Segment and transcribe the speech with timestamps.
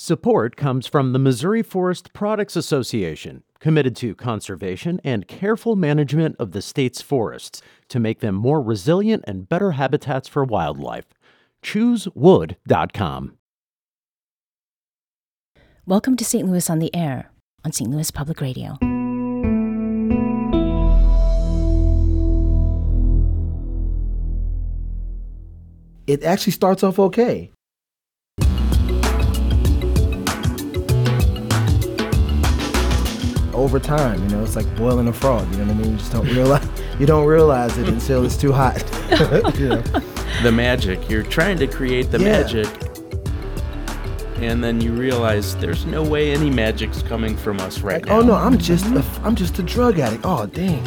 [0.00, 6.52] Support comes from the Missouri Forest Products Association, committed to conservation and careful management of
[6.52, 11.06] the state's forests to make them more resilient and better habitats for wildlife.
[11.64, 13.38] ChooseWood.com.
[15.84, 16.46] Welcome to St.
[16.46, 17.32] Louis on the Air
[17.64, 17.90] on St.
[17.90, 18.78] Louis Public Radio.
[26.06, 27.50] It actually starts off okay.
[33.58, 35.50] Over time, you know, it's like boiling a frog.
[35.52, 35.90] You know what I mean?
[35.92, 36.66] You just don't realize
[37.00, 38.76] you don't realize it until it's too hot.
[39.58, 39.82] you know?
[40.42, 41.10] the magic.
[41.10, 42.42] You're trying to create the Yeah.
[42.42, 42.68] magic.
[44.36, 48.18] And then you realize there's no way any magic's coming from us right now.
[48.18, 50.22] Oh no, I'm just a, I'm just a drug addict.
[50.24, 50.84] Oh dang.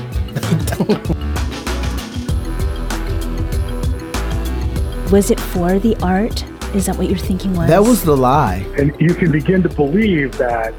[5.11, 6.45] Was it for the art?
[6.73, 7.67] Is that what you're thinking was?
[7.67, 8.65] That was the lie.
[8.77, 10.73] and you can begin to believe that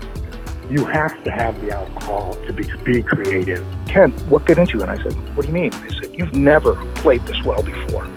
[0.72, 3.62] you have to have the alcohol to be, be creative.
[3.86, 4.82] Ken, what got into you?
[4.82, 5.70] And I said, What do you mean?
[5.70, 8.08] They said, You've never played this well before.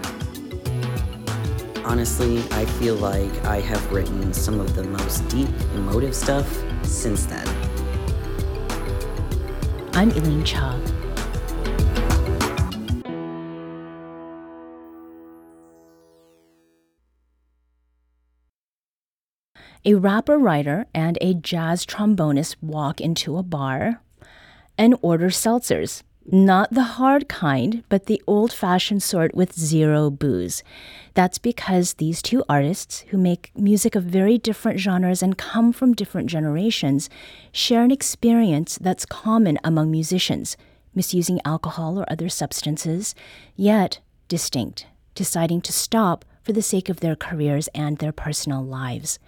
[1.84, 6.48] Honestly, I feel like I have written some of the most deep, emotive stuff
[6.82, 7.46] since then.
[9.92, 10.80] I'm Elaine Cha.
[19.86, 24.02] A rapper writer and a jazz trombonist walk into a bar
[24.76, 26.02] and order seltzers.
[26.30, 30.64] Not the hard kind, but the old fashioned sort with zero booze.
[31.14, 35.94] That's because these two artists, who make music of very different genres and come from
[35.94, 37.08] different generations,
[37.52, 40.56] share an experience that's common among musicians
[40.96, 43.14] misusing alcohol or other substances,
[43.54, 49.18] yet distinct, deciding to stop for the sake of their careers and their personal lives.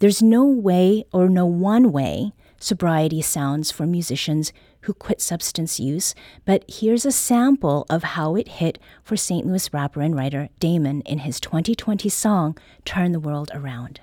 [0.00, 4.52] There's no way or no one way sobriety sounds for musicians
[4.82, 9.46] who quit substance use, but here's a sample of how it hit for St.
[9.46, 14.00] Louis rapper and writer Damon in his 2020 song Turn the World Around.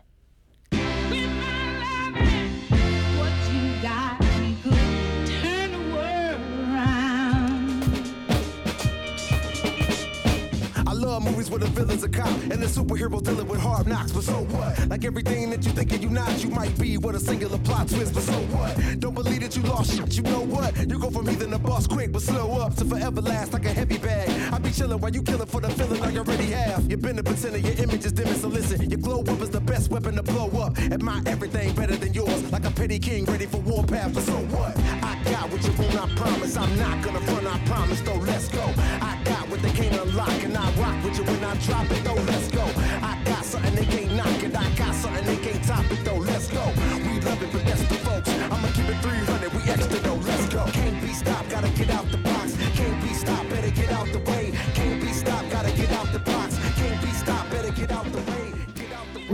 [11.26, 14.12] Movies where the villain's a cop and the superhero dealing with hard knocks.
[14.12, 14.88] But so what?
[14.88, 18.14] Like everything that you think you not, you might be with a singular plot twist.
[18.14, 19.00] But so what?
[19.00, 20.16] Don't believe that you lost shit.
[20.16, 20.78] You know what?
[20.78, 23.74] You go from heathen to boss quick, but slow up to forever last like a
[23.74, 24.30] heavy bag.
[24.54, 26.90] I be chilling while you killing for the feeling I already have.
[26.90, 28.90] You've been a pretender, your image is dim and so listen.
[28.90, 30.78] Your glow up is the best weapon to blow up.
[30.78, 34.14] Admire everything better than yours, like a petty king ready for warpath.
[34.14, 34.78] But so what?
[35.04, 36.56] I got what you want, I promise.
[36.58, 38.02] I'm not gonna front, I promise.
[38.02, 38.64] Though let's go.
[39.02, 39.15] I
[39.56, 42.04] what they can't unlock, and I rock with you when I drop it.
[42.04, 42.66] Though let's go.
[43.02, 46.04] I got something they can't knock, and I got something they can't top it.
[46.04, 46.64] Though let's go.
[47.08, 48.30] We love it, but that's the folks.
[48.30, 49.54] I'ma keep it 300.
[49.54, 50.16] We extra though.
[50.16, 50.66] Let's go.
[50.72, 52.58] Can't be stopped, gotta get out the box.
[52.76, 54.52] Can't be stopped, better get out the way.
[54.74, 56.58] Can't be stopped, gotta get out the box.
[56.76, 58.45] Can't be stopped, better get out the way.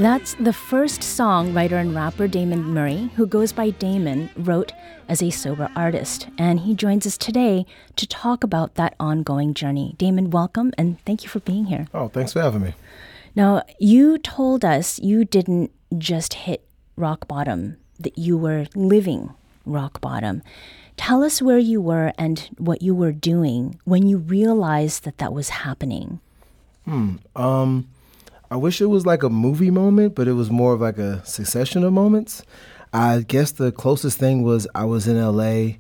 [0.02, 4.72] That's the first song writer and rapper Damon Murray, who goes by Damon, wrote
[5.08, 6.28] as a sober artist.
[6.40, 7.68] And he joins us today
[7.98, 9.94] to talk about that ongoing journey.
[10.00, 11.86] Damon, welcome and thank you for being here.
[11.94, 12.74] Oh, thanks for having me.
[13.36, 19.30] Now, you told us you didn't just hit rock bottom, that you were living
[19.68, 20.42] rock bottom.
[20.98, 25.32] Tell us where you were and what you were doing when you realized that that
[25.32, 26.20] was happening.
[26.86, 27.18] Hmm.
[27.36, 27.88] Um,
[28.52, 31.26] I wish it was like a movie moment, but it was more of like a
[31.26, 32.44] succession of moments.
[32.92, 35.78] I guess the closest thing was I was in LA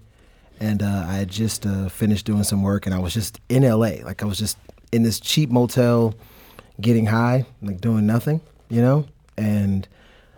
[0.57, 3.63] and uh, I had just uh, finished doing some work and I was just in
[3.63, 4.05] LA.
[4.05, 4.57] Like I was just
[4.93, 6.15] in this cheap motel
[6.79, 8.39] getting high, like doing nothing,
[8.69, 9.05] you know?
[9.37, 9.85] And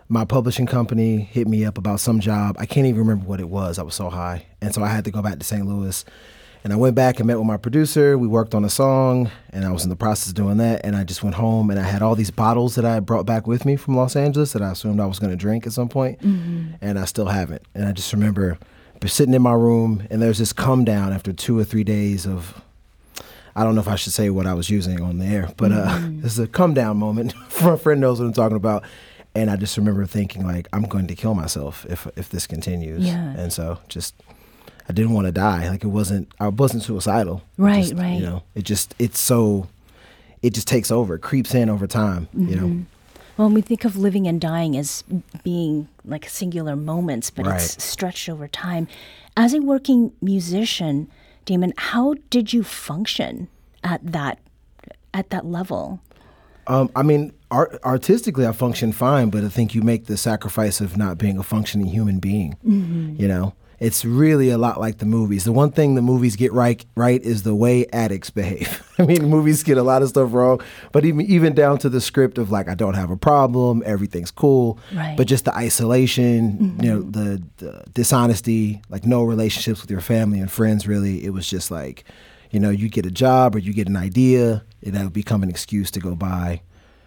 [0.08, 2.56] my publishing company hit me up about some job.
[2.58, 3.78] I can't even remember what it was.
[3.78, 4.44] I was so high.
[4.60, 5.64] And so I had to go back to St.
[5.64, 6.04] Louis.
[6.64, 8.16] And I went back and met with my producer.
[8.16, 10.80] We worked on a song, and I was in the process of doing that.
[10.82, 13.26] And I just went home, and I had all these bottles that I had brought
[13.26, 15.74] back with me from Los Angeles that I assumed I was going to drink at
[15.74, 17.62] some point, and I still haven't.
[17.74, 18.58] And I just remember
[19.04, 22.62] sitting in my room, and there's this come down after two or three days of.
[23.56, 25.70] I don't know if I should say what I was using on the air, but
[25.70, 27.34] uh, it's a come down moment.
[27.62, 28.82] My friend knows what I'm talking about,
[29.34, 33.04] and I just remember thinking like, I'm going to kill myself if if this continues.
[33.04, 33.34] Yeah.
[33.36, 34.14] And so just
[34.88, 35.68] I didn't want to die.
[35.68, 37.42] Like it wasn't I wasn't suicidal.
[37.56, 38.14] Right, just, right.
[38.14, 39.68] You know, it just it's so
[40.42, 41.14] it just takes over.
[41.14, 42.84] It creeps in over time, you know.
[43.36, 45.02] Well, when we think of living and dying as
[45.42, 47.56] being like singular moments, but Right.
[47.60, 48.86] it's stretched over time.
[49.36, 51.08] As a working musician,
[51.44, 53.48] Damon, how did you function
[53.82, 54.38] at that
[55.12, 56.00] at that level?
[56.66, 60.80] Um, I mean, art, artistically, I function fine, but I think you make the sacrifice
[60.80, 62.56] of not being a functioning human being.
[62.62, 65.44] You know, it's really a lot like the movies.
[65.44, 68.82] The one thing the movies get right right is the way addicts behave.
[68.98, 70.60] I mean, movies get a lot of stuff wrong,
[70.92, 74.30] but even even down to the script of like, I don't have a problem, everything's
[74.30, 75.16] cool, Right.
[75.16, 76.82] but just the isolation, mm-hmm.
[76.82, 80.86] you know, the, the dishonesty, like no relationships with your family and friends.
[80.86, 82.04] Really, it was just like,
[82.50, 85.42] you know, you get a job or you get an idea, and that would become
[85.42, 86.60] an excuse to go buy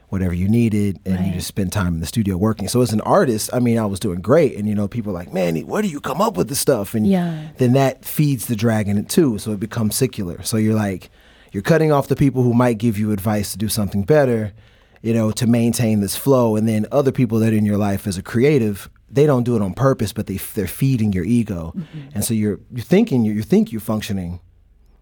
[0.09, 2.67] whatever you needed and you just spend time in the studio working.
[2.67, 5.15] So as an artist, I mean, I was doing great and you know, people are
[5.15, 7.49] like, "Man, where do you come up with this stuff?" And Yeah.
[7.57, 10.41] then that feeds the dragon too, so it becomes secular.
[10.43, 11.09] So you're like
[11.51, 14.53] you're cutting off the people who might give you advice to do something better,
[15.01, 18.07] you know, to maintain this flow and then other people that are in your life
[18.07, 21.73] as a creative they don't do it on purpose, but they they're feeding your ego,
[21.75, 22.09] mm-hmm.
[22.13, 24.39] and so you're you're thinking you you think you're functioning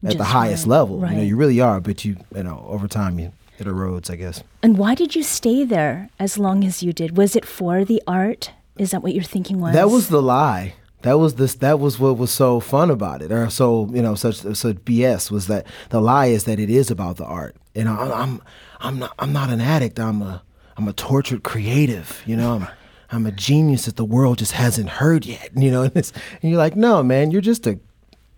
[0.03, 1.09] at the highest right, level.
[1.09, 4.15] You know, you really are, but you you know over time you it erodes, I
[4.15, 4.43] guess.
[4.61, 7.17] And why did you stay there as long as you did?
[7.17, 8.51] Was it for the art?
[8.77, 9.73] Is that what your thinking was?
[9.73, 10.73] That was the lie.
[11.03, 11.53] That was this.
[11.55, 15.29] That was what was so fun about it, or so you know, such such BS
[15.31, 17.55] was that the lie is that it is about the art.
[17.75, 18.41] And I'm I'm
[18.79, 19.99] I'm not I'm not an addict.
[19.99, 20.41] I'm a
[20.77, 22.23] I'm a tortured creative.
[22.25, 22.67] You know, I'm
[23.11, 25.51] I'm a genius that the world just hasn't heard yet.
[25.55, 26.11] You know, and, it's,
[26.41, 27.79] and you're like, no, man, you're just a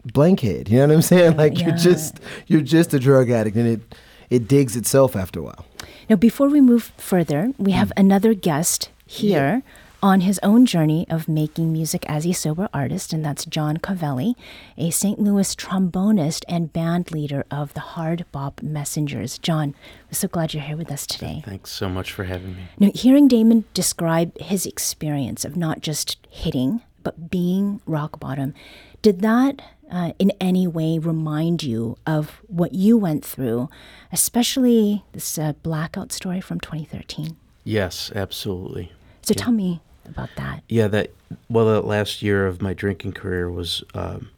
[0.05, 0.69] blankhead.
[0.69, 1.37] You know what I'm saying?
[1.37, 1.67] Like Yeah.
[1.69, 3.95] you're just you're just a drug addict, and it
[4.29, 5.65] it digs itself after a while.
[6.09, 7.99] Now, before we move further, we have Mm.
[8.05, 9.61] another guest here
[10.03, 14.35] on his own journey of making music as a sober artist, and that's John Covelli,
[14.77, 15.19] a St.
[15.19, 19.39] Louis trombonist and band leader of the Hard Bop Messengers.
[19.39, 19.73] John,
[20.07, 21.41] we're so glad you're here with us today.
[21.43, 22.63] Thanks so much for having me.
[22.79, 28.53] Now, hearing Damon describe his experience of not just hitting, but being rock bottom,
[29.01, 29.61] did that
[29.91, 33.69] uh, in any way remind you of what you went through,
[34.11, 37.35] especially this uh, blackout story from 2013?
[37.63, 38.91] Yes, absolutely.
[39.21, 40.63] So tell me about that.
[40.69, 41.11] Yeah, that
[41.49, 44.29] well, that last year of my drinking career was um,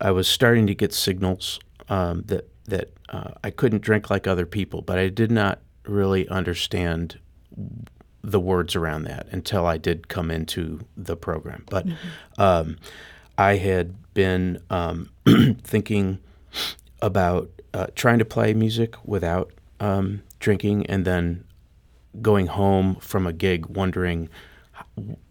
[0.00, 1.58] I was starting to get signals
[1.88, 6.28] um, that that uh, I couldn't drink like other people, but I did not really
[6.28, 7.18] understand
[8.22, 11.64] the words around that until I did come into the program.
[11.70, 11.86] But
[12.36, 12.76] um,
[13.38, 15.10] I had been um,
[15.62, 16.18] thinking
[17.00, 21.44] about uh, trying to play music without um, drinking, and then
[22.20, 24.28] going home from a gig wondering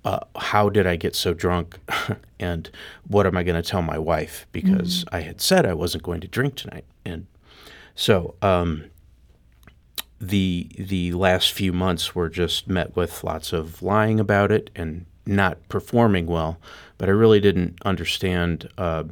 [0.06, 1.78] uh, how did I get so drunk?
[2.40, 2.70] And
[3.08, 4.46] what am I going to tell my wife?
[4.52, 6.86] Because I had said I wasn't going to drink tonight.
[7.04, 7.26] And
[7.96, 8.92] so um,
[10.22, 15.08] the the last few months were just met with lots of lying about it and
[15.28, 16.60] not performing well
[16.98, 19.04] but I really didn't understand uh,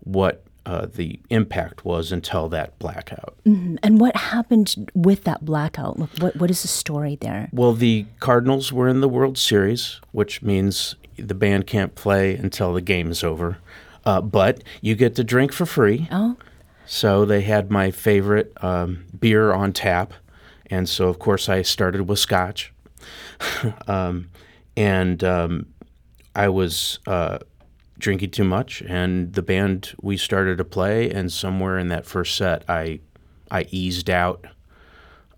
[0.00, 3.34] what uh, the impact was until that blackout.
[3.44, 5.98] And what happened with that blackout?
[6.20, 7.48] What, what is the story there?
[7.52, 12.74] Well, the Cardinals were in the World Series, which means the band can't play until
[12.74, 13.58] the game is over.
[14.04, 16.08] Uh, but you get to drink for free.
[16.10, 16.36] Oh,
[16.86, 20.12] So they had my favorite um, beer on tap.
[20.66, 22.72] And so, of course, I started with scotch.
[23.88, 24.28] um,
[24.76, 25.66] and um,
[26.34, 27.38] I was uh,
[27.98, 28.82] drinking too much.
[28.82, 31.10] And the band, we started to play.
[31.10, 33.00] And somewhere in that first set, I,
[33.50, 34.46] I eased out.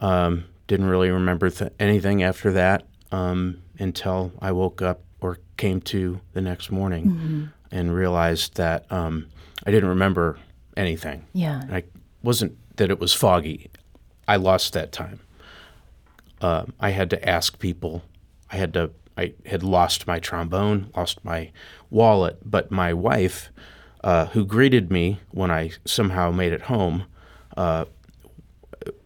[0.00, 5.80] Um, didn't really remember th- anything after that um, until I woke up or came
[5.82, 9.26] to the next morning and realized that um,
[9.66, 10.38] I didn't remember
[10.76, 11.26] anything.
[11.32, 11.62] yeah.
[11.70, 11.84] I
[12.22, 13.70] wasn't that it was foggy.
[14.26, 15.20] I lost that time.
[16.40, 18.02] Uh, I had to ask people.
[18.50, 18.90] I had to.
[19.16, 21.50] I had lost my trombone, lost my
[21.90, 23.50] wallet, but my wife,
[24.02, 27.04] uh, who greeted me when I somehow made it home,
[27.56, 27.84] uh,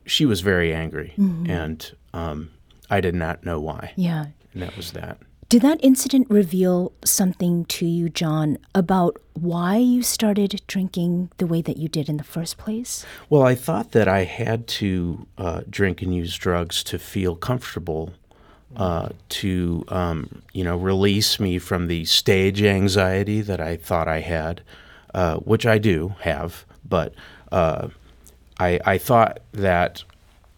[0.06, 2.50] she was very angry, and um,
[2.88, 3.92] I did not know why.
[3.96, 4.26] Yeah.
[4.52, 5.18] And that was that.
[5.48, 11.62] Did that incident reveal something to you, John, about why you started drinking the way
[11.62, 13.06] that you did in the first place?
[13.30, 18.12] Well, I thought that I had to uh, drink and use drugs to feel comfortable,
[18.75, 24.20] uh, to um, you know release me from the stage anxiety that I thought I
[24.20, 24.62] had,
[25.14, 26.64] uh, which I do have.
[26.88, 27.14] But
[27.52, 27.88] uh,
[28.58, 30.04] I, I thought that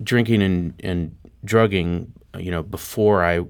[0.02, 3.44] drinking and, and drugging, you know, before I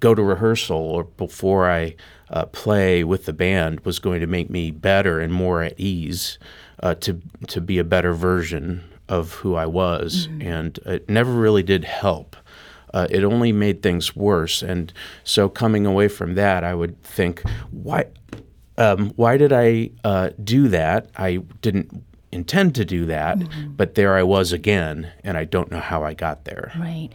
[0.00, 1.94] go to rehearsal or before I
[2.30, 6.38] uh, play with the band was going to make me better and more at ease
[6.82, 11.62] uh, to to be a better version of who I was, and it never really
[11.62, 12.36] did help.
[12.94, 14.92] Uh, it only made things worse, and
[15.24, 18.06] so coming away from that, I would think, why,
[18.78, 21.10] um, why did I uh, do that?
[21.16, 23.38] I didn't intend to do that,
[23.76, 26.72] but there I was again, and I don't know how I got there.
[26.78, 27.10] Right.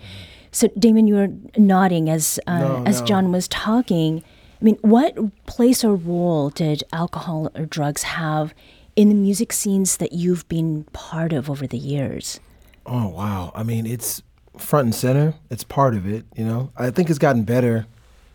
[0.52, 3.06] So, Damon, you were nodding as uh, No, as no.
[3.08, 4.24] John was talking.
[4.60, 8.54] I mean, what place or role did alcohol or drugs have
[8.96, 12.40] in the music scenes that you've been part of over the years?
[12.86, 13.52] Oh wow!
[13.56, 14.22] I mean, it's
[14.58, 15.36] front and center.
[15.50, 16.26] It's part of it.
[16.36, 17.88] You know, I think it's gotten better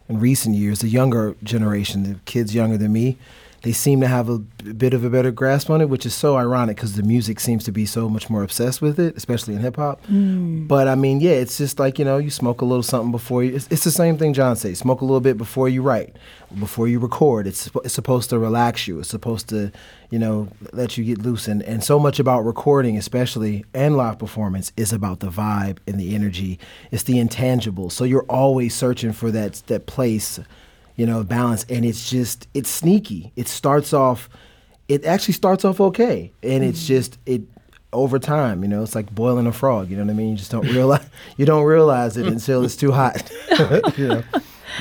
[0.09, 0.81] in recent years.
[0.81, 3.19] The younger generation, the kids younger than me,
[3.67, 6.37] they seem to have a bit of a better grasp on it, which is so
[6.37, 9.61] ironic because the music seems to be so much more obsessed with it, especially in
[9.61, 10.07] hip hop.
[10.07, 10.69] Mm.
[10.69, 13.43] But I mean, yeah, it's just like you know, you smoke a little something before
[13.43, 13.57] you.
[13.57, 14.79] It's, it's the same thing John says.
[14.79, 16.15] Smoke a little bit before you write,
[16.61, 17.49] before you record.
[17.49, 19.01] It's it's supposed to relax you.
[19.01, 19.73] It's supposed to,
[20.11, 21.49] you know, let you get loose.
[21.49, 25.99] And and so much about recording, especially and live performance, is about the vibe and
[25.99, 26.61] the energy.
[26.93, 27.91] It's the intangible.
[27.91, 30.39] So you're always searching for that that place,
[30.97, 31.65] you know, balance.
[31.69, 33.33] And it's just it's sneaky.
[33.37, 34.29] It starts off.
[34.89, 36.87] It actually starts off okay, and it's mm.
[36.87, 37.43] just it
[37.93, 39.91] over time, you know, it's like boiling a frog.
[39.91, 40.31] You know what I mean?
[40.31, 43.31] You just don't realize you don't realize it until it's too hot.
[43.97, 44.23] you know?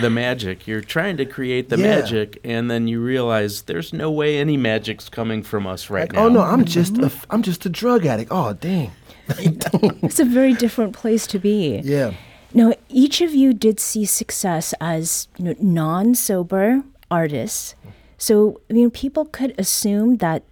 [0.02, 0.68] the magic.
[0.68, 2.00] You're trying to create the Yeah.
[2.00, 6.20] magic, and then you realize there's no way any magic's coming from us right Like,
[6.20, 6.42] oh, now.
[6.42, 7.32] oh no, I'm just a, mm-hmm.
[7.32, 8.32] I'm just a drug addict.
[8.32, 8.92] Oh dang.
[9.28, 11.82] It's a very different place to be.
[11.84, 12.14] Yeah.
[12.56, 17.76] Now, each of you did see success as you know non-sober artists.
[18.18, 20.44] So, I mean, people could assume that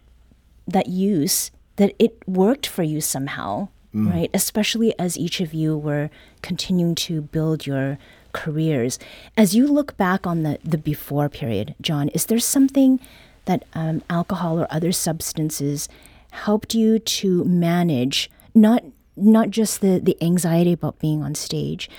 [0.68, 4.30] that use that it worked for you somehow, right?
[4.34, 6.10] Especially as each of you were
[6.42, 7.98] continuing to build your
[8.34, 9.00] careers.
[9.38, 13.00] As you look back on the the before period, John, is there something
[13.46, 15.88] that um, alcohol or other substances
[16.32, 18.84] helped you to manage not
[19.16, 21.90] not just the the anxiety about being on stage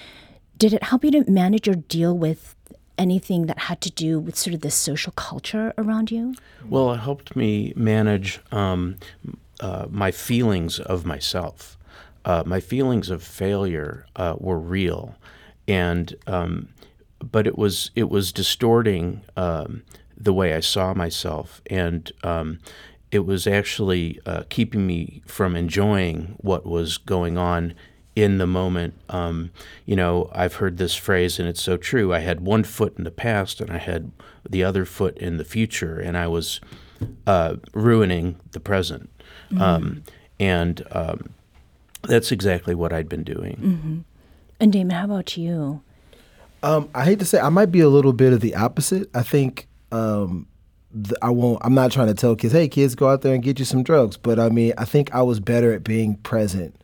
[0.57, 2.55] did it help you to manage or deal with
[2.99, 6.35] anything that had to do with sort of the social culture around you?
[6.69, 8.97] Well, it helped me manage um,
[9.61, 11.77] uh, my feelings of myself.
[12.25, 15.17] Uh, my feelings of failure uh, were real,
[15.69, 16.69] and um,
[17.21, 19.83] but it was it was distorting um,
[20.17, 22.61] the way I saw myself, and um,
[23.15, 27.73] it was actually uh, keeping me from enjoying what was going on
[28.17, 28.95] in the moment.
[29.09, 29.51] Um,
[29.87, 32.13] you know, I've heard this phrase, and it's so true.
[32.13, 34.11] I had one foot in the past, and I had
[34.49, 36.61] the other foot in the future, and I was
[37.27, 39.11] uh, ruining the present.
[39.61, 40.03] Um,
[40.41, 41.31] and um,
[42.03, 44.05] that's exactly what I'd been doing.
[44.59, 45.83] and damon how about you
[46.65, 49.09] Um, I hate to say, I might be a little bit of the opposite.
[49.15, 50.54] I think um, th-
[51.23, 51.61] I won't.
[51.65, 53.83] I'm not trying to tell kids, "Hey, kids, go out there and get you some
[53.83, 56.77] drugs." But I mean, I think I was better at being present.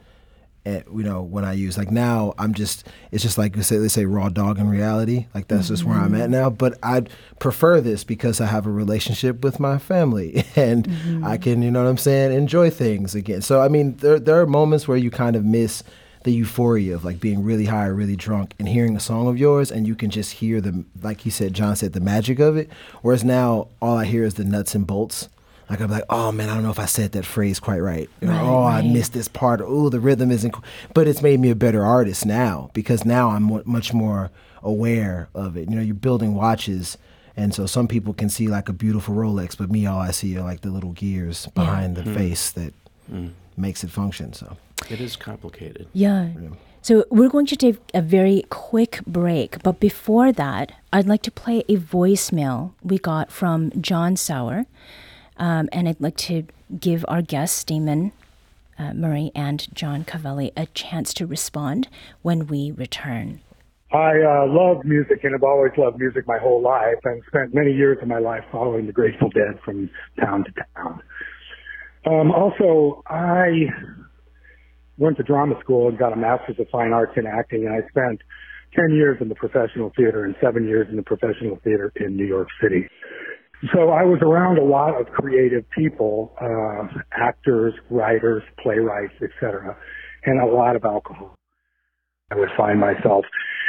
[0.66, 3.78] At, you know, when I use like now, I'm just it's just like they say
[3.78, 5.26] they say raw dog in reality.
[5.34, 6.32] Like that's just where I'm at mm-hmm.
[6.32, 6.50] now.
[6.50, 7.04] But I
[7.38, 11.42] prefer this because I have a relationship with my family and I mm-hmm.
[11.42, 13.40] can, you know what I'm saying, enjoy things again.
[13.40, 15.82] So I mean, there there are moments where you kind of miss
[16.24, 19.38] the euphoria of like being really high or really drunk and hearing a song of
[19.38, 22.56] yours and you can just hear the like he said john said the magic of
[22.56, 22.68] it.
[23.02, 25.28] Whereas now all i hear is the nuts and bolts.
[25.68, 28.08] Like i'm like oh man i don't know if i said that phrase quite right,
[28.20, 29.60] You know, Right, oh i missed this part.
[29.62, 30.62] Oh the rhythm isn't qu-"
[30.94, 34.30] but it's made me a better artist now because now i'm mu- much more
[34.62, 35.70] aware of it.
[35.70, 36.98] You know you're building watches
[37.36, 40.36] and so some people can see like a beautiful rolex but me all i see
[40.36, 42.14] are like the little gears behind the hmm.
[42.14, 42.74] face that
[43.08, 43.28] hmm.
[43.56, 44.56] makes it function so
[44.88, 45.88] It is complicated.
[45.92, 46.30] Yeah.
[46.82, 51.30] So we're going to take a very quick break, but before that, I'd like to
[51.30, 54.64] play a voicemail we got from John Sauer,
[55.36, 56.44] um, and I'd like to
[56.78, 58.12] give our guests Damon
[58.78, 61.88] uh, Murray and John Cavelli a chance to respond
[62.22, 63.40] when we return.
[63.92, 67.72] I uh, love music and have always loved music my whole life and spent many
[67.72, 71.02] years of my life following the Grateful Dead from town to town.
[72.06, 73.68] Um, also, I
[75.00, 77.80] went to drama school and got a master's of fine arts in acting, and I
[77.88, 78.20] spent
[78.76, 82.26] 10 years in the professional theater and seven years in the professional theater in New
[82.26, 82.86] York City.
[83.74, 89.76] So I was around a lot of creative people, uh, actors, writers, playwrights, etc.,
[90.24, 91.34] and a lot of alcohol.
[92.30, 93.24] I would find myself,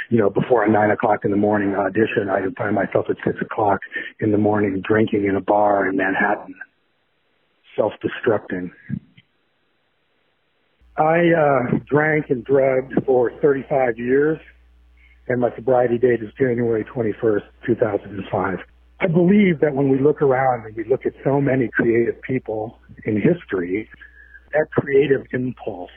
[0.09, 3.15] you know, before a nine o'clock in the morning audition, I would find myself at
[3.25, 3.79] six o'clock
[4.19, 6.55] in the morning drinking in a bar in Manhattan,
[7.75, 8.71] self-destructing.
[10.97, 14.39] I uh, drank and drugged for 35 years,
[15.27, 18.57] and my sobriety date is January 21st, 2005.
[18.99, 22.77] I believe that when we look around and we look at so many creative people
[23.05, 23.89] in history,
[24.51, 25.89] that creative impulse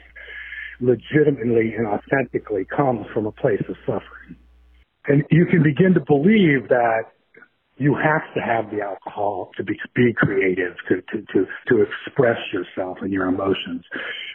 [0.79, 4.35] legitimately and authentically comes from a place of suffering.
[5.07, 7.11] And you can begin to believe that
[7.77, 12.37] you have to have the alcohol to be, be creative, to, to, to, to express
[12.53, 13.83] yourself and your emotions.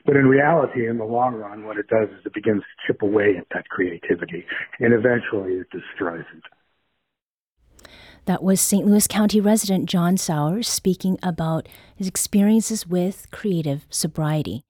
[0.04, 3.02] But in reality, in the long run, what it does is it begins to chip
[3.02, 4.44] away at that creativity
[4.78, 7.88] and eventually it destroys it.
[8.26, 8.86] That was St.
[8.86, 11.66] Louis County resident John Sauer speaking about
[11.96, 14.62] his experiences with creative sobriety.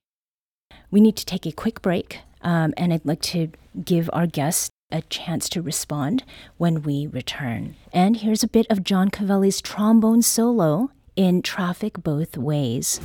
[0.93, 3.51] We need to take a quick break, um, and I'd like to
[3.85, 6.25] give our guest a chance to respond
[6.57, 7.77] when we return.
[7.93, 13.01] And here's a bit of John Cavelli's trombone solo in Traffic Both Ways.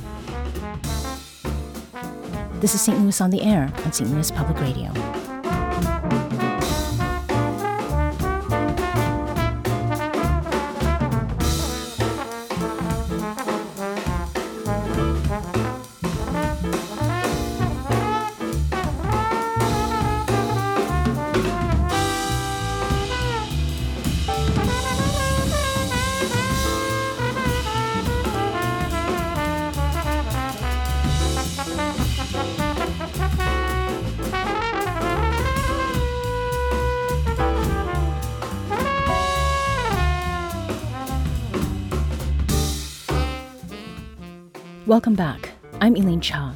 [2.60, 2.98] This is St.
[2.98, 4.10] Louis on the Air on St.
[4.10, 4.92] Louis Public Radio.
[44.86, 45.50] Welcome back.
[45.80, 46.54] I'm Elaine Cha.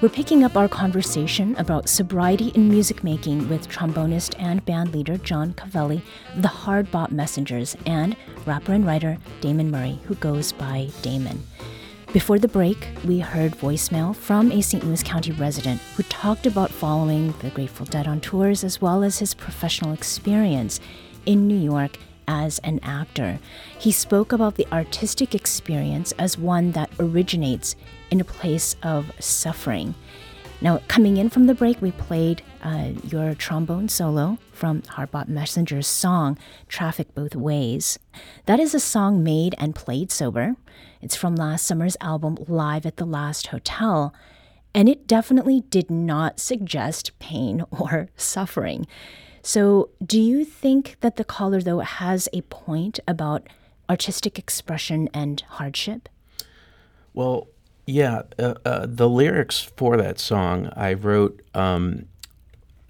[0.00, 5.16] We're picking up our conversation about sobriety in music making with trombonist and band leader
[5.16, 6.00] John Cavelli,
[6.36, 8.14] the Hard Bop Messengers, and
[8.46, 11.42] rapper and writer Damon Murray, who goes by Damon.
[12.12, 14.84] Before the break, we heard voicemail from a St.
[14.84, 19.18] Louis County resident who talked about following the Grateful Dead on tours as well as
[19.18, 20.78] his professional experience
[21.26, 23.38] in New York as an actor.
[23.78, 27.76] He spoke about the artistic experience as one that originates
[28.10, 29.94] in a place of suffering.
[30.60, 35.26] Now, coming in from the break, we played uh, your trombone solo from Hard Bop
[35.26, 36.38] Messenger's song,
[36.68, 37.98] Traffic Both Ways.
[38.46, 40.54] That is a song made and played sober.
[41.00, 44.14] It's from last summer's album, Live at the Last Hotel,
[44.72, 48.86] and it definitely did not suggest pain or suffering.
[49.42, 53.48] So, do you think that the caller, though, has a point about
[53.90, 56.08] artistic expression and hardship?
[57.12, 57.48] Well,
[57.84, 62.06] yeah, uh, uh, the lyrics for that song I wrote um,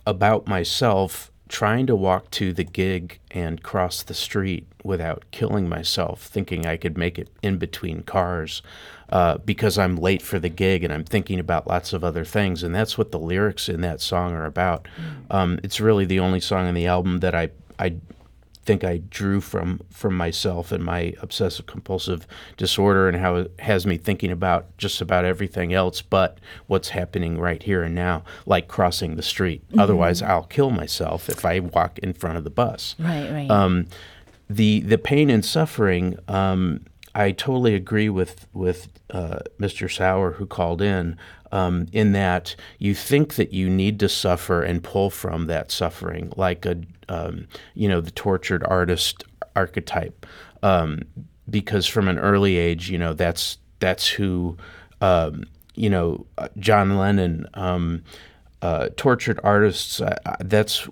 [0.06, 6.22] about myself trying to walk to the gig and cross the street without killing myself,
[6.22, 8.62] thinking I could make it in between cars
[9.10, 12.62] uh, because I'm late for the gig and I'm thinking about lots of other things.
[12.62, 14.88] And that's what the lyrics in that song are about.
[14.96, 15.34] Mm.
[15.34, 17.96] Um, it's really the only song on the album that I, I
[18.64, 23.86] think I drew from from myself and my obsessive compulsive disorder and how it has
[23.86, 28.68] me thinking about just about everything else but what's happening right here and now, like
[28.68, 29.66] crossing the street.
[29.68, 29.80] Mm-hmm.
[29.80, 32.94] Otherwise, I'll kill myself if I walk in front of the bus.
[32.98, 33.50] Right, right.
[33.50, 33.86] Um,
[34.48, 36.18] the the pain and suffering.
[36.28, 39.90] Um, I totally agree with with uh, Mr.
[39.90, 41.16] Sauer who called in
[41.52, 46.32] um, in that you think that you need to suffer and pull from that suffering,
[46.36, 50.26] like a um, you know the tortured artist archetype,
[50.62, 51.02] um,
[51.48, 54.56] because from an early age, you know that's that's who
[55.00, 58.02] um, you know uh, John Lennon, um,
[58.62, 60.00] uh, tortured artists.
[60.00, 60.88] Uh, that's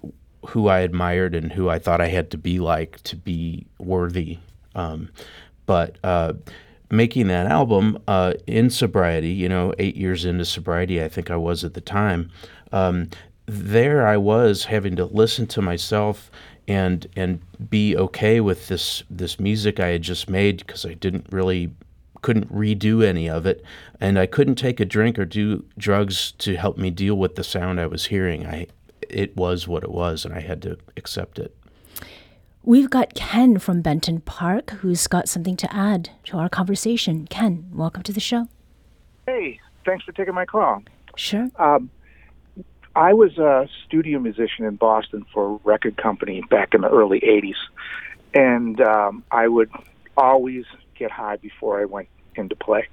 [0.46, 4.38] who I admired and who I thought I had to be like to be worthy.
[4.75, 5.11] Um,
[5.66, 6.35] but uh,
[6.90, 11.37] making that album uh, in sobriety, you know, eight years into sobriety, I think I
[11.37, 12.31] was at the time.
[12.72, 13.11] Um,
[13.46, 16.31] there I was having to listen to myself
[16.68, 21.26] and and be okay with this this music I had just made because I didn't
[21.31, 21.72] really
[22.22, 23.64] couldn't redo any of it
[24.00, 27.42] and I couldn't take a drink or do drugs to help me deal with the
[27.42, 28.46] sound I was hearing.
[28.46, 28.68] I
[29.09, 31.57] it was what it was and I had to accept it.
[32.62, 37.27] We've got Ken from Benton Park who's got something to add to our conversation.
[37.27, 38.49] Ken, welcome to the show.
[39.27, 40.83] Hey, thanks for taking my call.
[41.16, 41.49] Sure.
[41.59, 41.88] Um,
[42.94, 47.20] I was a studio musician in Boston for a record company back in the early
[47.20, 47.55] 80s.
[48.35, 49.70] And um, I would
[50.18, 50.66] always
[50.99, 52.88] get high before I went into play.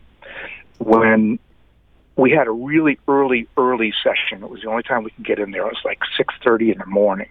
[0.77, 1.39] When
[2.15, 5.39] we had a really early, early session, it was the only time we could get
[5.39, 5.63] in there.
[5.63, 7.30] It was like 6.30 in the morning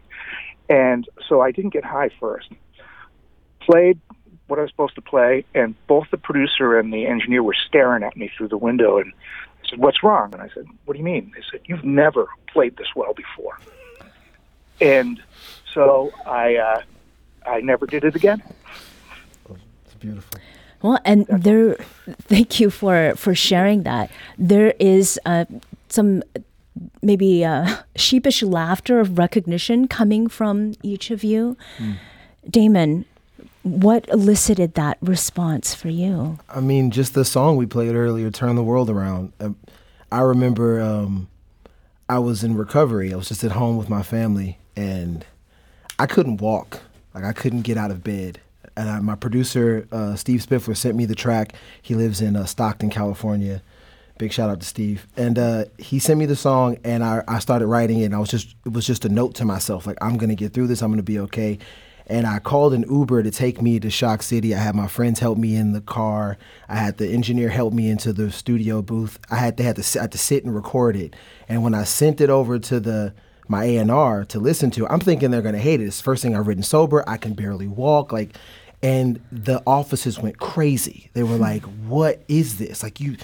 [0.69, 2.49] and so I didn't get high first.
[3.61, 3.99] Played
[4.47, 8.03] what I was supposed to play, and both the producer and the engineer were staring
[8.03, 9.13] at me through the window and
[9.67, 10.33] I said, What's wrong?
[10.33, 11.33] And I said, What do you mean?
[11.35, 13.59] They said, You've never played this well before.
[14.81, 15.23] And
[15.73, 16.83] so I uh,
[17.47, 18.43] I never did it again.
[19.85, 20.41] It's beautiful.
[20.83, 21.75] Well, and there,
[22.23, 24.11] thank you for for sharing that.
[24.39, 25.47] There is uh,
[25.89, 26.23] some
[27.03, 31.57] maybe uh, sheepish laughter of recognition coming from each of you.
[31.79, 31.97] Mm.
[32.49, 33.05] Damon,
[33.63, 36.39] what elicited that response for you?
[36.49, 39.57] I mean, just the song we played earlier, "Turn the World Around." Um,
[40.13, 41.29] I remember um,
[42.09, 43.13] I was in recovery.
[43.13, 45.25] I was just at home with my family, and
[45.99, 46.81] I couldn't walk.
[47.15, 48.41] Like I couldn't get out of bed.
[48.77, 51.55] And I, my producer, uh, Steve Spiffler, sent me the track.
[51.81, 53.63] He lives in uh, Stockton, California.
[54.19, 55.07] Big shout out to Steve.
[55.17, 58.07] And uh, he sent me the song, and I, I started writing it.
[58.07, 60.53] And I was just it was just a note to myself, like I'm gonna get
[60.53, 60.83] through this.
[60.83, 61.59] I'm gonna be okay.
[62.09, 64.55] And I called an Uber to take me to Shock City.
[64.55, 66.39] I had my friends help me in the car.
[66.69, 69.19] I had the engineer help me into the studio booth.
[69.29, 71.17] I had to had to, I had to sit and record it.
[71.49, 73.13] And when I sent it over to the
[73.49, 75.85] my A&R to listen to, I'm thinking they're gonna hate it.
[75.85, 77.09] It's the first thing I've written sober.
[77.09, 78.13] I can barely walk.
[78.13, 78.37] Like,
[78.83, 81.11] and the offices went crazy.
[81.13, 83.17] They were like, "What is this?" Like you,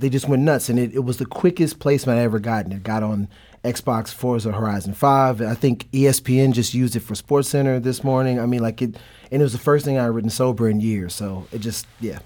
[0.00, 0.68] they just went nuts.
[0.68, 2.72] And it, it was the quickest placement I ever gotten.
[2.72, 3.28] It got on
[3.64, 5.40] Xbox Forza Horizon 5.
[5.42, 8.40] I think ESPN just used it for Sports Center this morning.
[8.40, 8.96] I mean, like it,
[9.30, 11.14] and it was the first thing I had written sober in years.
[11.14, 12.18] So it just, yeah.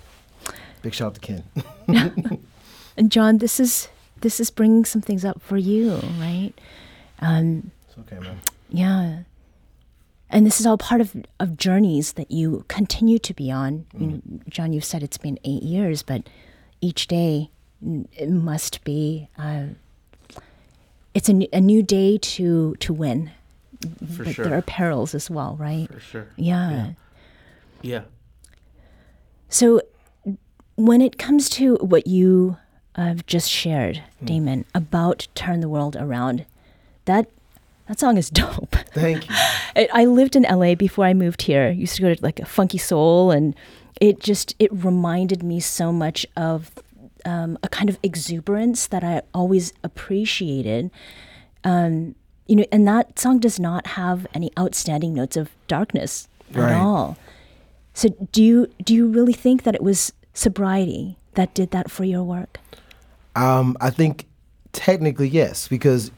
[0.83, 1.45] Big shout out to Ken.
[2.97, 3.89] And John, this is
[4.21, 6.53] this is bringing some things up for you, right?
[7.21, 8.41] Um, it's okay, man.
[8.71, 9.19] yeah,
[10.31, 13.87] and this is all part of of journeys that you continue to be on.
[13.99, 16.29] You know, John, you've said it's been eight years, but
[16.81, 17.51] each day
[18.13, 19.29] it must be.
[19.39, 19.65] Uh,
[21.15, 23.31] it's a, new day to to win,
[24.15, 24.45] For but sure.
[24.47, 25.89] there are perils as well, right?
[25.93, 26.27] For sure.
[26.37, 26.93] yeah.
[27.83, 28.03] Yeah.
[29.49, 29.81] So,
[30.77, 32.57] when it comes to what you
[32.97, 34.27] have just shared, Hmm.
[34.27, 36.47] Damon, about "Turn the World Around,"
[37.05, 37.29] that
[37.87, 38.75] that song is dope.
[38.93, 39.35] Thank you.
[39.77, 41.71] I, I lived in LA before I moved here.
[41.71, 43.55] Used to go to like a Funky Sole, and
[44.01, 46.73] it just it reminded me so much of
[47.25, 50.91] um, a kind of exuberance that I always appreciated.
[51.65, 52.15] Um,
[52.47, 56.73] you know, and that song does not have any outstanding notes of darkness Right.
[56.73, 57.17] at all.
[57.95, 62.05] So, do you do you really think that it was sobriety that did that for
[62.05, 62.59] your work?
[63.35, 64.27] Um, I think
[64.73, 66.11] technically yes, because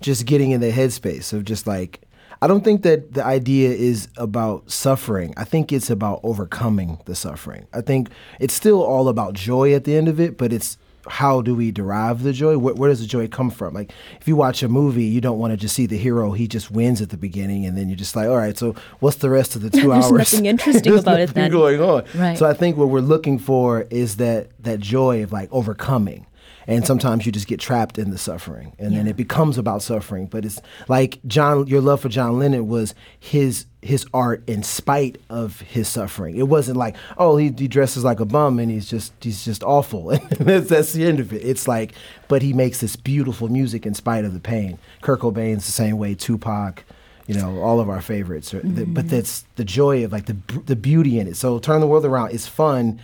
[0.00, 2.00] just getting in the headspace of just like
[2.40, 5.34] I don't think that the idea is about suffering.
[5.36, 7.66] I think it's about overcoming the suffering.
[7.72, 11.40] I think it's still all about joy at the end of it, but it's how
[11.40, 12.58] do we derive the joy?
[12.58, 13.72] Where, where does the joy come from?
[13.74, 16.46] Like if you watch a movie, you don't want to just see the hero; he
[16.46, 19.30] just wins at the beginning, and then you're just like, all right, so what's the
[19.30, 20.32] rest of the two There's hours?
[20.32, 21.50] nothing interesting There's about it nothing then.
[21.50, 22.04] going on.
[22.14, 22.36] Right.
[22.38, 26.26] So I think what we're looking for is that that joy of like overcoming.
[26.68, 30.26] And sometimes you just get trapped in the suffering, and then it becomes about suffering.
[30.26, 35.18] But it's like John, your love for John Lennon was his his art in spite
[35.30, 36.36] of his suffering.
[36.36, 39.62] It wasn't like, oh, he, he dresses like a bum and he's just he's just
[39.62, 41.42] awful, and that's, that's the end of it.
[41.42, 41.94] It's like,
[42.28, 44.78] but he makes this beautiful music in spite of the pain.
[45.00, 46.14] Kurt Cobain's the same way.
[46.14, 46.84] Tupac,
[47.26, 48.52] you know, all of our favorites.
[48.52, 49.08] Are, the- but mm-hmm.
[49.08, 51.36] that's the joy of like the the beauty in it.
[51.36, 53.00] So turn the world around is fun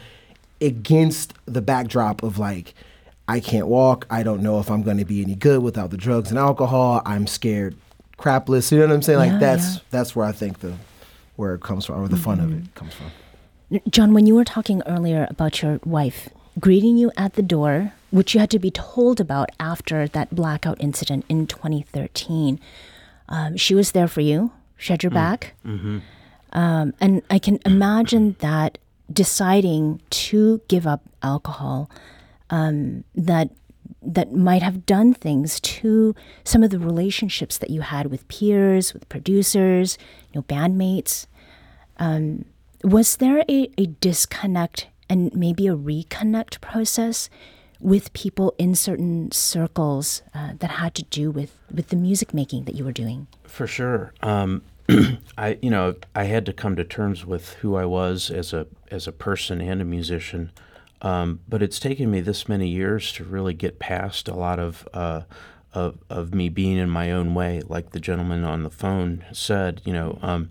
[0.60, 2.74] against the backdrop of like
[3.26, 4.06] I can't walk.
[4.10, 7.00] I don't know if I'm going to be any good without the drugs and alcohol.
[7.06, 7.76] I'm scared
[8.18, 8.70] crapless.
[8.70, 9.18] You know what I'm saying?
[9.18, 9.80] Like Yeah, that's yeah.
[9.90, 10.74] that's where I think the
[11.36, 13.10] where it comes from or the fun of it comes from.
[13.90, 16.28] John, when you were talking earlier about your wife
[16.60, 20.80] greeting you at the door, which you had to be told about after that blackout
[20.80, 22.60] incident in 2013,
[23.28, 24.52] um, she was there for you.
[24.76, 25.54] She had your back.
[26.52, 28.78] Um, and I can imagine that
[29.12, 31.90] deciding to give up alcohol,
[32.50, 33.50] um, that
[34.02, 38.92] that might have done things to some of the relationships that you had with peers,
[38.92, 39.98] with producers,
[40.32, 41.26] you know, bandmates.
[41.98, 42.44] Um,
[42.82, 47.30] was there a, a disconnect and maybe a reconnect process
[47.80, 52.64] with people in certain circles uh, that had to do with, with the music making
[52.64, 53.26] that you were doing?
[53.44, 54.12] For sure.
[54.22, 54.62] Um,
[55.38, 58.66] I, you know, I had to come to terms with who I was as a
[58.90, 60.52] as a person and a musician.
[61.02, 64.88] Um, but it's taken me this many years to really get past a lot of,
[64.94, 65.22] uh,
[65.72, 69.82] of of me being in my own way, like the gentleman on the phone said.
[69.84, 70.50] You know, um,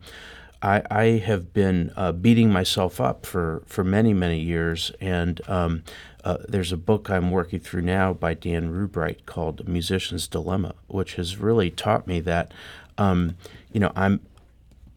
[0.64, 4.94] I, I have been uh, beating myself up for, for many, many years.
[5.02, 5.84] And um,
[6.24, 11.16] uh, there's a book I'm working through now by Dan Rubright called Musician's Dilemma, which
[11.16, 12.54] has really taught me that,
[12.98, 13.36] um,
[13.74, 14.22] you know, I'm,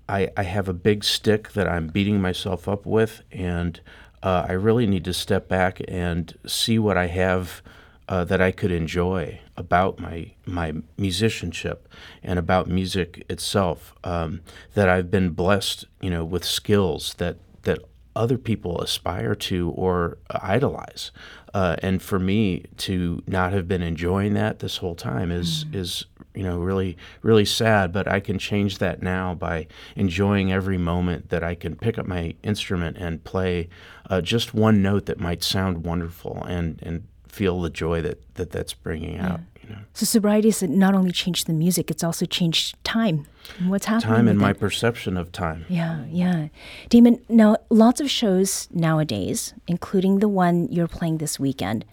[0.09, 3.81] I, I have a big stick that I'm beating myself up with, and
[4.23, 7.63] uh, I really need to step back and see what I have
[8.09, 11.89] uh, that I could enjoy about my my musicianship
[12.23, 13.95] and about music itself.
[14.05, 14.41] Um,
[14.75, 17.81] that I've been blessed, you know, with skills that that
[18.15, 21.11] other people aspire to or idolize.
[21.53, 26.07] Uh, and for me to not have been enjoying that this whole time is is
[26.37, 27.93] you know, really, really sad.
[27.93, 32.07] But I can change that now by enjoying every moment that I can pick up
[32.07, 33.69] my instrument and play
[34.11, 38.51] uh, just one note that might sound wonderful and, and feel the joy that, that
[38.51, 39.41] that's bringing out.
[39.63, 43.27] You know, So sobriety has not only changed the music, it's also changed time.
[43.59, 44.15] and What's happening?
[44.15, 45.65] time and my perception of time.
[45.69, 46.49] Yeah, yeah.
[46.89, 51.85] Damon, now lots of shows nowadays, including the one you're playing this weekend,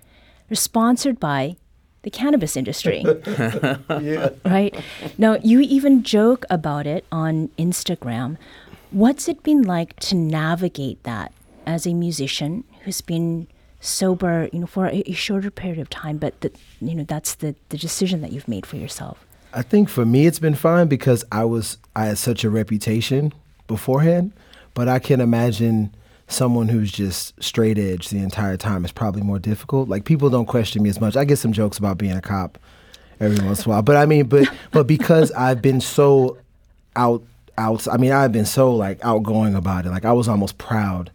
[0.51, 1.55] are sponsored by
[2.03, 3.03] the cannabis industry.
[4.45, 4.75] Right?
[5.17, 8.37] Now, you even joke about it on Instagram.
[8.91, 11.33] What's it been like to navigate that
[11.65, 13.47] as a musician who's been
[13.79, 17.35] sober, you know, for a, a shorter period of time, but that you know, that's
[17.35, 19.25] the, the decision that you've made for yourself.
[19.53, 23.33] I think for me it's been fine because I was I had such a reputation
[23.67, 24.33] beforehand,
[24.73, 25.93] but I can imagine
[26.27, 29.89] someone who's just straight edge the entire time is probably more difficult.
[29.89, 31.15] Like people don't question me as much.
[31.15, 32.57] I get some jokes about being a cop
[33.19, 36.37] every once in a while, but I mean, but but because I've been so
[36.95, 37.23] out
[37.57, 37.87] out.
[37.87, 39.89] I mean, I've been so like outgoing about it.
[39.89, 41.11] Like I was almost proud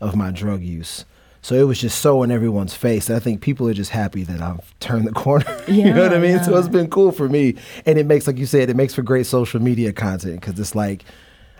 [0.00, 1.04] of my drug use.
[1.40, 3.08] So it was just so in everyone's face.
[3.08, 5.46] I think people are just happy that I've turned the corner.
[5.68, 6.44] you know what I Yeah, mean?
[6.44, 7.54] So it's been cool for me,
[7.86, 10.74] and it makes, like you said, it makes for great social media content because it's
[10.74, 11.04] like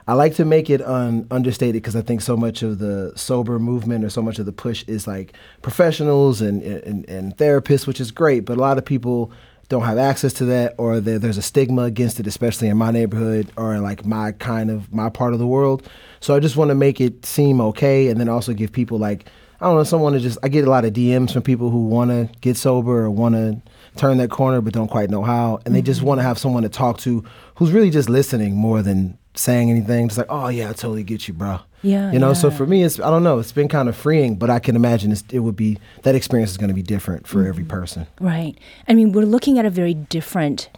[0.09, 3.59] I like to make it un- understated because I think so much of the sober
[3.59, 8.01] movement or so much of the push is like professionals and, and, and therapists, which
[8.01, 9.31] is great, but a lot of people
[9.69, 13.53] don't have access to that or there's a stigma against it, especially in my neighborhood
[13.59, 15.87] or in like my kind of my part of the world.
[16.21, 19.27] So I just want to make it seem okay and then also give people like
[19.61, 21.85] I don't know, someone to just I get a lot of DMs from people who
[21.85, 23.61] want to get sober or want to
[23.97, 26.09] turn that corner but don't quite know how and they just mm-hmm.
[26.09, 27.23] want to have someone to talk to
[27.57, 30.09] who's really just listening more than saying anything.
[30.09, 32.83] Just like, "Oh yeah, I totally get you, bro." Yeah, You know, so for me
[32.83, 35.39] it's I don't know, it's been kind of freeing, but I can imagine it's, it
[35.39, 37.71] would be that experience is going to be different for every Mm-hmm.
[37.81, 38.07] person.
[38.21, 38.59] Right.
[38.89, 40.71] I mean, we're looking at a very different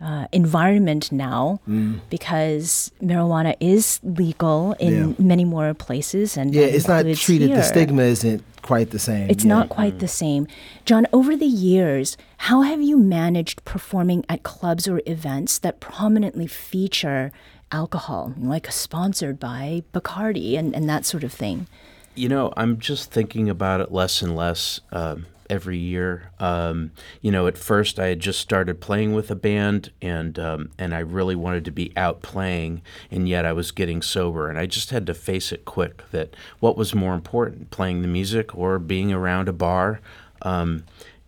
[0.00, 2.00] uh, environment now Mm.
[2.10, 5.14] because marijuana is legal in Yeah.
[5.18, 9.28] many more places, and Yeah, it's not includes treated the stigma isn't quite the same.
[9.30, 9.54] It's yeah.
[9.56, 10.46] not quite the same.
[10.84, 12.16] John, over the years,
[12.48, 17.32] how have you managed performing at clubs or events that prominently feature
[17.74, 21.66] alcohol, like sponsored by Bacardi and, and that sort of thing?
[22.14, 26.30] You know, I'm just thinking about it less and less um, every year.
[26.38, 30.70] Um, you know, at first I had just started playing with a band, and um,
[30.78, 34.58] and I really wanted to be out playing, and yet I was getting sober, and
[34.58, 38.56] I just had to face it quick that what was more important, playing the music
[38.56, 40.00] or being around a bar.
[40.42, 40.84] Um,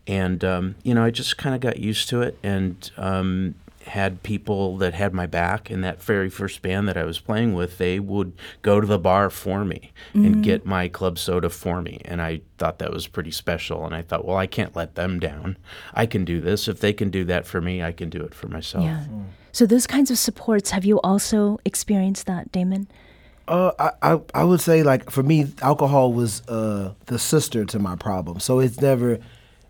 [0.07, 4.23] and um, you know, I just kind of got used to it, and um, had
[4.23, 7.79] people that had my back in that very first band that I was playing with.
[7.79, 12.01] They would go to the bar for me and get my club soda for me,
[12.05, 13.85] and I thought that was pretty special.
[13.87, 15.57] And I thought, well, I can't let them down.
[15.95, 16.69] I can do this.
[16.69, 18.85] If they can do that for me, I can do it for myself.
[18.85, 19.05] Yeah.
[19.53, 22.89] So those kinds of supports, have you also experienced that, Damon?
[23.49, 27.79] Uh, I, I I would say like for me, alcohol was uh the sister to
[27.79, 28.41] my problem.
[28.41, 29.21] So it's never,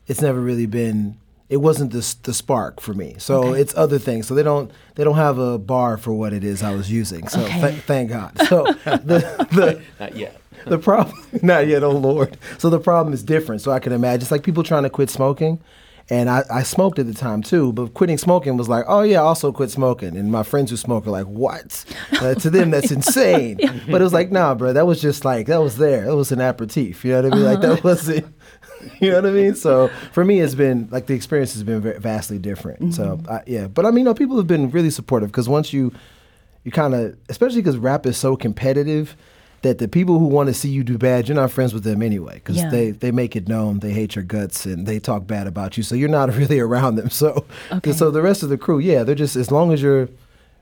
[0.06, 1.18] it's never really been.
[1.48, 3.14] It wasn't the the spark for me.
[3.18, 3.60] So Okay.
[3.60, 4.26] it's other things.
[4.26, 7.28] So they don't they don't have a bar for what it is I was using.
[7.28, 7.60] So Okay.
[7.60, 8.32] th- thank God.
[8.48, 10.40] So the the Not yet.
[10.66, 14.22] the problem not yet oh lord so the problem is different so i can imagine
[14.22, 15.60] it's like people trying to quit smoking
[16.08, 19.20] and I, I smoked at the time too but quitting smoking was like oh yeah
[19.20, 20.16] i also quit smoking.
[20.16, 21.84] And my friends who smoke are like what?
[22.16, 23.58] Uh, to them that's insane.
[23.90, 26.06] But it was like nah bro that was just like that was there.
[26.06, 27.04] It was an aperitif.
[27.04, 27.44] You know what i mean?
[27.44, 28.26] Like that wasn't
[29.00, 29.54] you know what I mean?
[29.54, 32.94] So for me, it's been like the experience has been vastly different.
[32.94, 35.72] So I, yeah, but I mean, you know, people have been really supportive because once
[35.72, 35.92] you,
[36.64, 39.16] you kind of, especially because rap is so competitive,
[39.62, 42.02] that the people who want to see you do bad, you're not friends with them
[42.02, 42.70] anyway because Yeah.
[42.70, 45.82] they they make it known they hate your guts and they talk bad about you.
[45.82, 47.10] So you're not really around them.
[47.10, 47.92] So Okay.
[47.92, 50.08] so the rest of the crew, yeah, they're just as long as you're,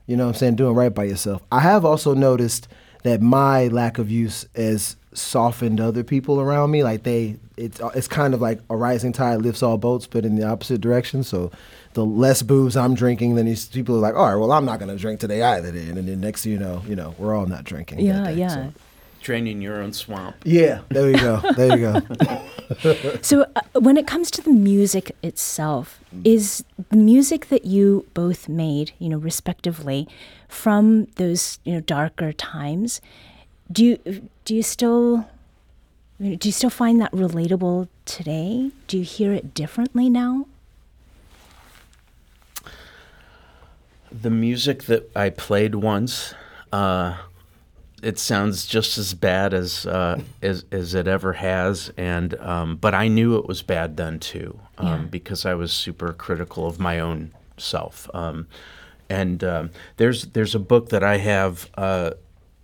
[0.07, 1.43] you know, what I'm saying doing right by yourself.
[1.51, 2.67] I have also noticed
[3.03, 6.83] that my lack of use has softened other people around me.
[6.83, 10.35] Like they, it's it's kind of like a rising tide lifts all boats, but in
[10.35, 11.23] the opposite direction.
[11.23, 11.51] So
[11.93, 14.79] the less booze I'm drinking, then these people are like, all right, well, I'm not
[14.79, 15.71] gonna drink today either.
[15.71, 17.99] Then, and then next thing you know, you know, we're all not drinking.
[17.99, 18.49] Yeah, day, yeah.
[18.49, 18.73] so.
[19.25, 20.35] Draining your own swamp.
[20.43, 21.41] Yeah, there you go.
[21.57, 22.41] There you go.
[23.21, 28.47] So, uh, when it comes to the music itself, is the music that you both
[28.47, 30.07] made, you know, respectively,
[30.47, 33.01] from those you know darker times,
[33.71, 35.27] do you do you still
[36.19, 38.71] do you still find that relatable today?
[38.87, 40.45] Do you hear it differently now?
[44.11, 46.35] The music that I played once,
[46.71, 47.17] uh,
[48.05, 52.93] it sounds just as bad as uh, as as it ever has, and um, but
[52.93, 54.97] I knew it was bad then too, um, Yeah.
[55.09, 58.09] because I was super critical of my own self.
[58.13, 58.47] Um,
[59.09, 62.11] and um, there's there's a book that I have, uh,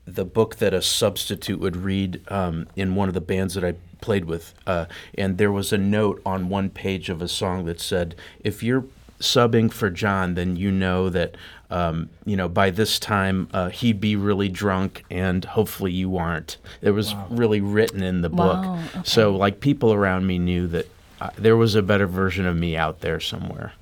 [0.06, 3.74] the book that a substitute would read um, in one of the bands that I
[4.02, 4.86] played with, uh,
[5.18, 8.86] and there was a note on one page of a song that said, "If you're
[9.20, 11.36] subbing for John, then you know that
[11.72, 16.58] um, you know by this time uh, he'd be really drunk, and hopefully you aren't."
[16.82, 19.02] It was really written in the book, Wow, okay.
[19.04, 20.88] so like people around me knew that
[21.20, 23.74] uh, there was a better version of me out there somewhere.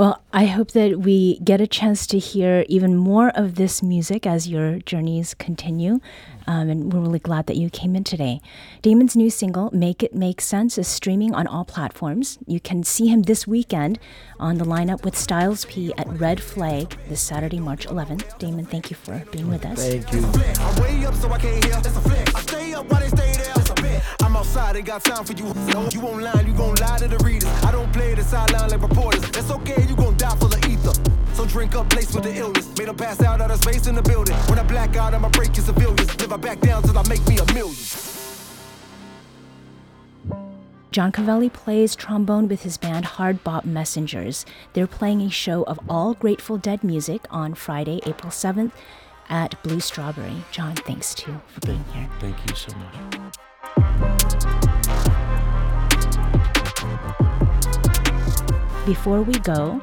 [0.00, 4.26] Well, I hope that we get a chance to hear even more of this music
[4.26, 6.00] as your journeys continue.
[6.46, 8.40] Um, and we're really glad that you came in today.
[8.80, 12.38] Damon's new single, Make It Make Sense, is streaming on all platforms.
[12.46, 13.98] You can see him this weekend
[14.38, 18.38] on the lineup with Styles P at Red Flag this Saturday, March 11th.
[18.38, 19.86] Damon, thank you for being with us.
[19.86, 20.22] Thank you.
[24.30, 24.70] I'm way up so I can't hear.
[24.70, 24.70] That's a flex.
[24.70, 24.70] I stay up while they stay there.
[24.70, 24.70] That's a bet.
[24.70, 25.54] I'm outside, ain't got time for you.
[25.72, 27.50] No, you online, you gon' lie to the readers.
[27.64, 29.24] I don't play the sideline like reporters.
[29.24, 30.92] It's okay, you gon' die full of ether.
[31.34, 32.66] So drink up, place with the illness.
[32.78, 34.36] Made them pass out out of space in the building.
[34.48, 36.20] When I black out, I'ma break your civilians.
[36.20, 37.76] Live I back down till I make me a million.
[40.92, 44.44] John Cavelli plays trombone with his band Hard Bop Messengers.
[44.72, 48.72] They're playing a show of all Grateful Dead music on Friday, April 7th
[49.28, 50.42] at Blue Strawberry.
[50.50, 52.08] John, thanks too for being here.
[52.18, 54.19] Thank you so much.
[58.90, 59.80] Before we go,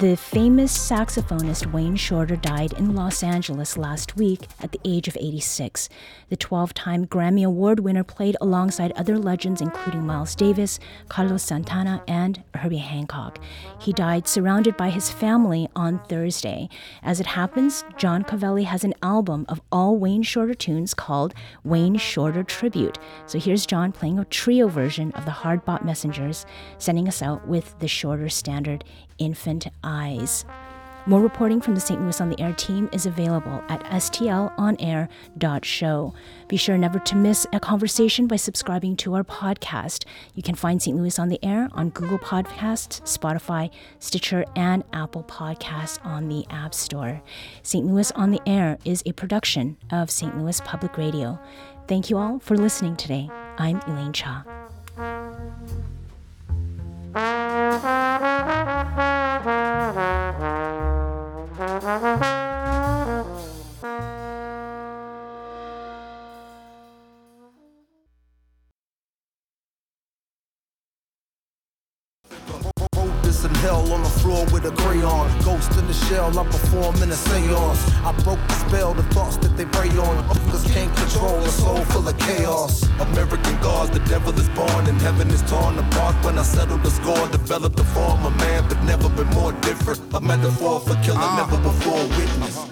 [0.00, 5.16] the famous saxophonist Wayne Shorter died in Los Angeles last week at the age of
[5.20, 5.90] 86.
[6.30, 12.02] The 12 time Grammy Award winner played alongside other legends, including Miles Davis, Carlos Santana,
[12.08, 13.40] and Herbie Hancock.
[13.78, 16.70] He died surrounded by his family on Thursday.
[17.02, 21.96] As it happens, John Cavelli has an album of all Wayne Shorter tunes called Wayne
[21.96, 22.98] Shorter Tribute.
[23.26, 26.46] So here's John playing a trio version of the Hard Bop Messengers,
[26.78, 28.82] sending us out with the shorter standard
[29.20, 30.44] Infant Eyes.
[31.06, 32.00] More reporting from the St.
[32.00, 36.14] Louis on the Air team is available at stlonair.show.
[36.48, 40.04] Be sure never to miss a conversation by subscribing to our podcast.
[40.34, 40.94] You can find St.
[40.96, 46.74] Louis on the Air on Google Podcasts, Spotify, Stitcher, and Apple Podcasts on the App
[46.74, 47.22] Store.
[47.62, 47.86] St.
[47.86, 50.38] Louis on the Air is a production of St.
[50.38, 51.38] Louis Public Radio.
[51.88, 53.30] Thank you all for listening today.
[53.58, 54.44] I'm Elaine Cha.
[57.12, 57.80] Wrote
[73.44, 75.26] in hell on the floor with a crayon.
[75.44, 77.82] Ghost in the shell, I perform in a seance.
[78.04, 80.16] I broke the spell, the thoughts that they prey on.
[80.50, 82.88] Cause can't control a soul full of chaos.
[83.00, 86.14] American gods, the devil is born and heaven is torn apart.
[86.24, 90.00] When I settled the score, developed the form of man, but never been more different.
[90.14, 91.36] A metaphor for killing, ah.
[91.40, 92.69] never before witnessed.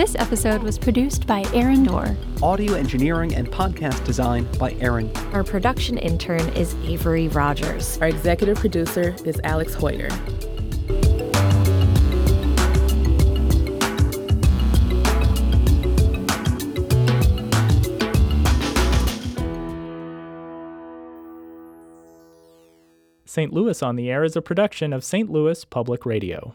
[0.00, 2.16] This episode was produced by Aaron Doerr.
[2.42, 5.14] Audio engineering and podcast design by Aaron.
[5.34, 7.98] Our production intern is Avery Rogers.
[8.00, 10.08] Our executive producer is Alex Heuer.
[23.26, 23.52] St.
[23.52, 25.30] Louis on the Air is a production of St.
[25.30, 26.54] Louis Public Radio.